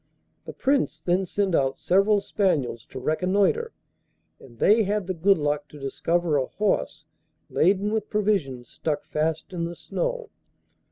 The 0.45 0.53
Prince 0.53 0.99
then 0.99 1.27
sent 1.27 1.53
out 1.53 1.77
several 1.77 2.21
spaniels 2.21 2.87
to 2.87 2.97
reconnoitre, 2.99 3.71
and 4.39 4.57
they 4.57 4.81
had 4.81 5.05
the 5.05 5.13
good 5.13 5.37
luck 5.37 5.67
to 5.67 5.79
discover 5.79 6.37
a 6.37 6.47
horse 6.47 7.05
laden 7.51 7.93
with 7.93 8.09
provisions 8.09 8.67
stuck 8.67 9.05
fast 9.05 9.53
in 9.53 9.65
the 9.65 9.75
snow. 9.75 10.31